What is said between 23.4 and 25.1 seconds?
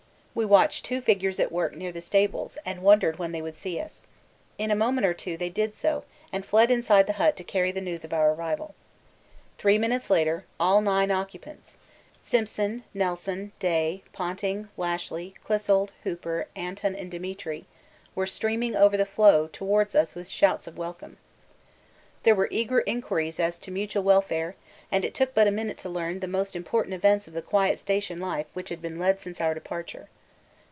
as to mutual welfare and